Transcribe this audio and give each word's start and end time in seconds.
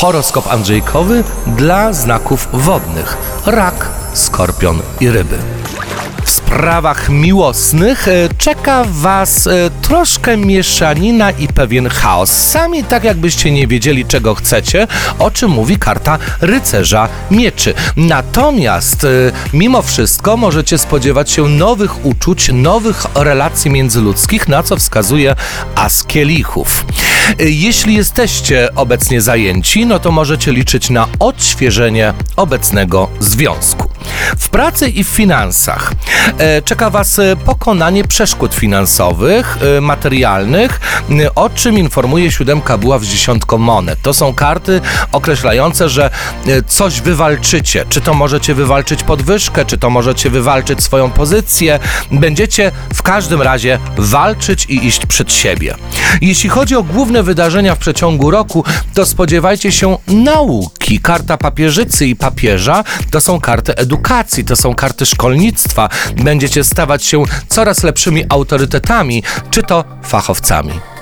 Horoskop 0.00 0.52
Andrzejkowy 0.52 1.24
dla 1.46 1.92
znaków 1.92 2.48
wodnych. 2.52 3.16
Rak, 3.46 3.90
skorpion 4.12 4.78
i 5.00 5.10
ryby. 5.10 5.38
W 6.24 6.30
sprawach 6.30 7.08
miłosnych 7.08 8.08
e, 8.08 8.28
czeka 8.38 8.84
Was 8.88 9.46
e, 9.46 9.70
troszkę 9.82 10.36
mieszanina 10.36 11.30
i 11.30 11.48
pewien 11.48 11.88
chaos. 11.88 12.30
Sami 12.30 12.84
tak 12.84 13.04
jakbyście 13.04 13.50
nie 13.50 13.66
wiedzieli, 13.66 14.06
czego 14.06 14.34
chcecie, 14.34 14.86
o 15.18 15.30
czym 15.30 15.50
mówi 15.50 15.78
karta 15.78 16.18
rycerza 16.40 17.08
mieczy. 17.30 17.74
Natomiast 17.96 19.04
e, 19.04 19.08
mimo 19.52 19.82
wszystko 19.82 20.36
możecie 20.36 20.78
spodziewać 20.78 21.30
się 21.30 21.48
nowych 21.48 22.06
uczuć, 22.06 22.50
nowych 22.52 23.06
relacji 23.14 23.70
międzyludzkich, 23.70 24.48
na 24.48 24.62
co 24.62 24.76
wskazuje 24.76 25.34
as 25.74 26.04
kielichów. 26.04 26.84
E, 27.28 27.34
Jeśli 27.50 27.94
jesteście 27.94 28.74
obecnie 28.74 29.20
zajęci, 29.20 29.86
no 29.86 29.98
to 29.98 30.10
możecie 30.10 30.52
liczyć 30.52 30.90
na 30.90 31.08
odświeżenie 31.18 32.14
obecnego 32.36 33.08
związku. 33.20 33.87
W 34.38 34.48
pracy 34.48 34.88
i 34.88 35.04
w 35.04 35.08
finansach 35.08 35.92
e, 36.38 36.62
czeka 36.62 36.90
Was 36.90 37.18
e, 37.18 37.36
pokonanie 37.36 38.04
przeszkód 38.04 38.54
finansowych, 38.54 39.58
e, 39.76 39.80
materialnych, 39.80 40.80
o 41.34 41.50
czym 41.50 41.78
informuje 41.78 42.32
siódemka 42.32 42.78
była 42.78 42.98
w 42.98 43.04
dziesiątką 43.04 43.58
monet. 43.58 44.02
To 44.02 44.14
są 44.14 44.34
karty 44.34 44.80
określające, 45.12 45.88
że 45.88 46.10
coś 46.66 47.00
wywalczycie. 47.00 47.84
Czy 47.88 48.00
to 48.00 48.14
możecie 48.14 48.54
wywalczyć 48.54 49.02
podwyżkę, 49.02 49.64
czy 49.64 49.78
to 49.78 49.90
możecie 49.90 50.30
wywalczyć 50.30 50.82
swoją 50.82 51.10
pozycję. 51.10 51.78
Będziecie 52.10 52.72
w 52.94 53.02
każdym 53.02 53.42
razie 53.42 53.78
walczyć 53.96 54.64
i 54.64 54.86
iść 54.86 55.06
przed 55.06 55.32
siebie. 55.32 55.74
Jeśli 56.20 56.50
chodzi 56.50 56.76
o 56.76 56.82
główne 56.82 57.22
wydarzenia 57.22 57.74
w 57.74 57.78
przeciągu 57.78 58.30
roku, 58.30 58.64
to 58.94 59.06
spodziewajcie 59.06 59.72
się 59.72 59.96
nauki. 60.88 61.00
Karta 61.00 61.36
papieżycy 61.36 62.06
i 62.06 62.16
papieża 62.16 62.84
to 63.10 63.20
są 63.20 63.40
karty 63.40 63.76
edukacji, 63.76 64.44
to 64.44 64.56
są 64.56 64.74
karty 64.74 65.06
szkolnictwa. 65.06 65.88
Będziecie 66.16 66.64
stawać 66.64 67.04
się 67.04 67.24
coraz 67.48 67.82
lepszymi 67.82 68.24
autorytetami, 68.28 69.22
czy 69.50 69.62
to 69.62 69.84
fachowcami. 70.02 70.97